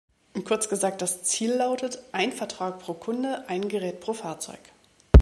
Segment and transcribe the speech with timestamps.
[0.45, 4.57] Kurz gesagt, das Ziel lautet "ein Vertrag pro Kunde– ein Gerät pro Fahrzeug".